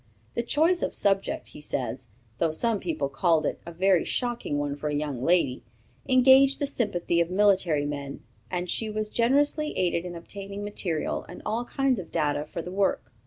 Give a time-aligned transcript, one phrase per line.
[0.33, 2.07] _"The choice of subject," he says,
[2.39, 5.61] "though some people called it a 'very shocking one for a young lady,'
[6.09, 11.43] engaged the sympathy of military men, and she was generously aided in obtaining material and
[11.45, 13.11] all kinds of data for the work.